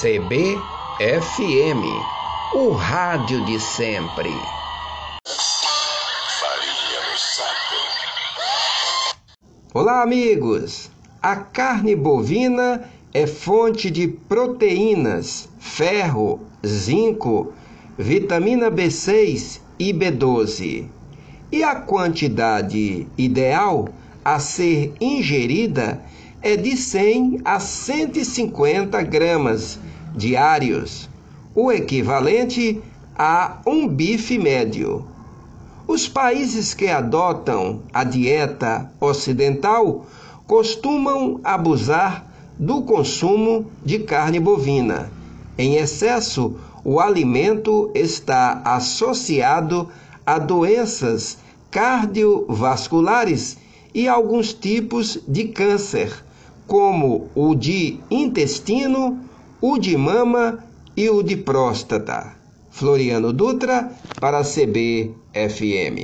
[0.00, 1.84] CBFM,
[2.54, 4.30] o rádio de sempre.
[9.74, 10.90] Olá, amigos!
[11.20, 17.52] A carne bovina é fonte de proteínas, ferro, zinco,
[17.98, 20.86] vitamina B6 e B12.
[21.52, 23.86] E a quantidade ideal
[24.24, 26.02] a ser ingerida
[26.42, 29.78] é de 100 a 150 gramas
[30.14, 31.08] diários,
[31.54, 32.80] o equivalente
[33.16, 35.06] a um bife médio.
[35.86, 40.06] Os países que adotam a dieta ocidental
[40.46, 42.26] costumam abusar
[42.58, 45.10] do consumo de carne bovina.
[45.58, 49.88] Em excesso, o alimento está associado
[50.24, 51.38] a doenças
[51.70, 53.58] cardiovasculares
[53.94, 56.24] e alguns tipos de câncer,
[56.70, 59.18] como o de intestino,
[59.60, 60.64] o de mama
[60.96, 62.36] e o de próstata.
[62.70, 63.90] Floriano Dutra
[64.20, 65.98] para a CBFM.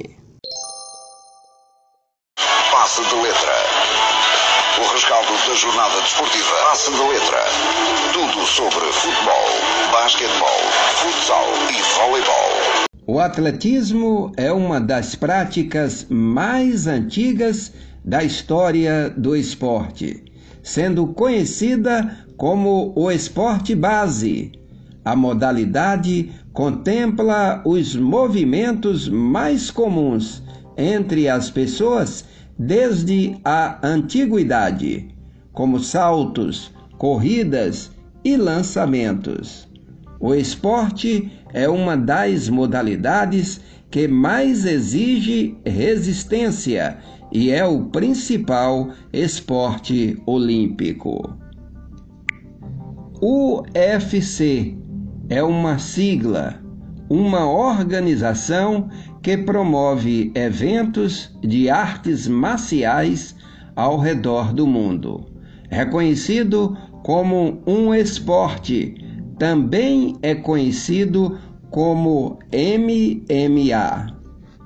[2.73, 3.55] Passe de letra.
[4.83, 6.51] O rescaldo da jornada desportiva.
[6.65, 7.45] Passe de letra.
[8.13, 9.47] Tudo sobre futebol,
[9.93, 10.61] basquetebol,
[10.97, 12.87] futsal e voleibol.
[13.07, 17.73] O atletismo é uma das práticas mais antigas
[18.05, 20.26] da história do esporte,
[20.67, 24.51] sendo conhecida como o esporte base.
[25.05, 30.43] A modalidade contempla os movimentos mais comuns
[30.77, 32.25] entre as pessoas
[32.59, 35.07] desde a antiguidade,
[35.53, 37.93] como saltos, corridas
[38.25, 39.69] e lançamentos.
[40.19, 46.99] O esporte é uma das modalidades que mais exige resistência
[47.33, 51.37] e é o principal esporte olímpico.
[53.21, 54.77] UFC
[55.29, 56.61] é uma sigla,
[57.09, 58.89] uma organização
[59.23, 63.35] que promove eventos de artes marciais
[63.75, 65.27] ao redor do mundo.
[65.71, 68.95] Reconhecido como um esporte,
[69.39, 71.39] também é conhecido
[71.71, 74.17] como MMA.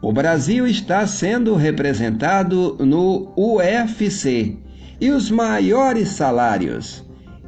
[0.03, 4.57] O Brasil está sendo representado no UFC
[4.99, 7.05] e os maiores salários.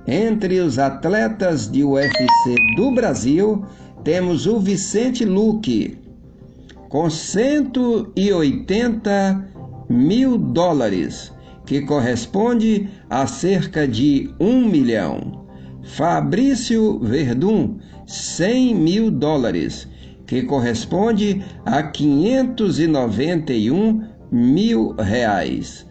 [0.06, 3.64] Entre os atletas de UFC do Brasil,
[4.04, 5.96] temos o Vicente Luque,
[6.90, 9.48] com 180
[9.88, 11.32] mil dólares,
[11.64, 15.46] que corresponde a cerca de um milhão.
[15.84, 19.88] Fabrício Verdun, 100 mil dólares,
[20.26, 25.86] que corresponde a 591 mil reais.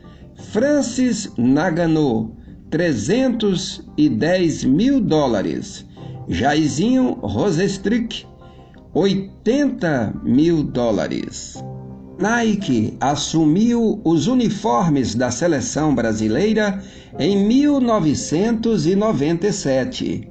[0.52, 2.36] Francis Nagano,
[2.70, 5.86] 310 mil dólares.
[6.28, 8.26] Jairzinho Rosestrick,
[8.94, 11.64] 80 mil dólares.
[12.20, 16.84] Nike assumiu os uniformes da seleção brasileira
[17.18, 20.30] em 1997.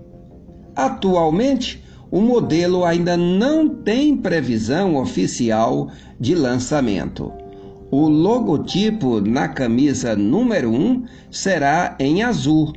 [0.77, 7.33] Atualmente, o modelo ainda não tem previsão oficial de lançamento.
[7.91, 12.73] O logotipo na camisa número 1 será em azul,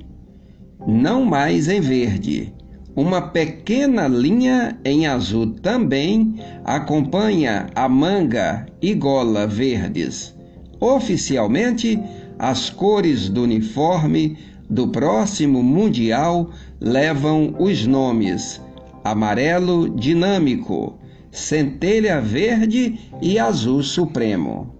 [0.88, 2.54] não mais em verde.
[2.96, 10.36] Uma pequena linha em azul também acompanha a manga e gola verdes.
[10.80, 12.00] Oficialmente,
[12.38, 14.38] as cores do uniforme
[14.70, 18.62] do próximo Mundial levam os nomes
[19.03, 20.97] amarelo dinâmico,
[21.31, 24.74] centelha verde e azul supremo.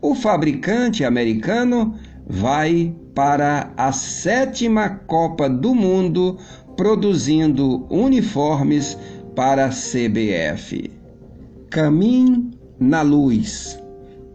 [0.00, 1.94] O fabricante americano
[2.26, 6.38] vai para a sétima Copa do Mundo
[6.76, 8.96] produzindo uniformes
[9.34, 10.90] para a CBF.
[11.70, 13.78] Caminhe na luz.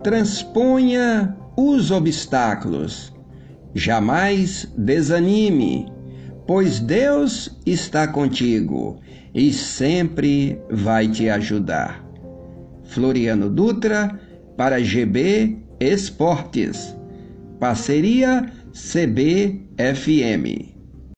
[0.03, 3.13] Transponha os obstáculos.
[3.73, 5.91] Jamais desanime,
[6.47, 9.01] pois Deus está contigo
[9.35, 12.03] e sempre vai te ajudar.
[12.85, 14.19] Floriano Dutra
[14.57, 16.95] para GB Esportes.
[17.59, 19.65] Parceria CBFM.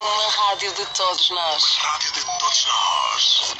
[0.01, 1.63] Uma rádio de todos nós.
[1.79, 3.55] Rádio de todos nós.